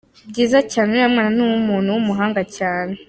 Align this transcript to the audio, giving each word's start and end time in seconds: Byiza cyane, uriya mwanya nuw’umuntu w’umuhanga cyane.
Byiza 0.29 0.59
cyane, 0.71 0.89
uriya 0.91 1.11
mwanya 1.11 1.31
nuw’umuntu 1.35 1.89
w’umuhanga 1.95 2.41
cyane. 2.57 2.93